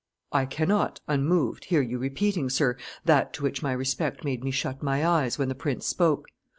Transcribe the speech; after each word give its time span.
"I 0.31 0.47
cannot 0.47 0.99
unmoved 1.07 1.65
hear 1.65 1.83
you 1.83 1.99
repeating, 1.99 2.49
sir, 2.49 2.75
that 3.05 3.33
to 3.33 3.43
which 3.43 3.61
my 3.61 3.71
respect 3.71 4.23
made 4.23 4.43
me 4.43 4.49
shut 4.49 4.81
my 4.81 5.05
eyes 5.05 5.37
when 5.37 5.47
the 5.47 5.53
prince 5.53 5.85
spoke. 5.85 6.25